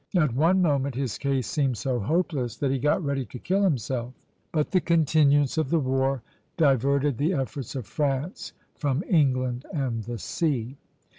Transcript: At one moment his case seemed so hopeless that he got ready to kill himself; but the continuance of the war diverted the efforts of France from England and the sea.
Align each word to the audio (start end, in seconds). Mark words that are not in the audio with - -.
At 0.17 0.33
one 0.33 0.63
moment 0.63 0.95
his 0.95 1.19
case 1.19 1.45
seemed 1.45 1.77
so 1.77 1.99
hopeless 1.99 2.57
that 2.57 2.71
he 2.71 2.79
got 2.79 3.05
ready 3.05 3.23
to 3.27 3.37
kill 3.37 3.61
himself; 3.63 4.15
but 4.51 4.71
the 4.71 4.81
continuance 4.81 5.59
of 5.59 5.69
the 5.69 5.77
war 5.77 6.23
diverted 6.57 7.19
the 7.19 7.33
efforts 7.33 7.75
of 7.75 7.85
France 7.85 8.53
from 8.73 9.03
England 9.07 9.67
and 9.71 10.01
the 10.05 10.17
sea. 10.17 10.75